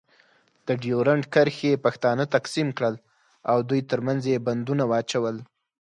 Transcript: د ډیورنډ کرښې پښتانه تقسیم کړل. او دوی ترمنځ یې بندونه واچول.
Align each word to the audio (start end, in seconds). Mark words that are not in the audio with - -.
د 0.67 0.69
ډیورنډ 0.81 1.23
کرښې 1.33 1.81
پښتانه 1.85 2.23
تقسیم 2.35 2.67
کړل. 2.77 2.95
او 3.51 3.57
دوی 3.69 3.81
ترمنځ 3.91 4.21
یې 4.31 4.43
بندونه 4.47 4.83
واچول. 4.91 5.37